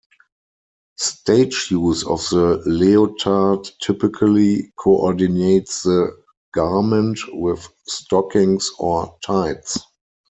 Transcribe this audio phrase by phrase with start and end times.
[0.97, 6.19] Stage use of the leotard typically coordinates the
[6.55, 9.77] garment with stockings or tights.